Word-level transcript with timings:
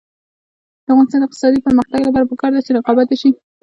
د 0.85 0.87
افغانستان 0.93 1.19
د 1.21 1.25
اقتصادي 1.27 1.59
پرمختګ 1.67 1.99
لپاره 2.05 2.29
پکار 2.31 2.51
ده 2.55 2.61
چې 2.65 2.71
رقابت 2.77 3.07
وشي. 3.09 3.29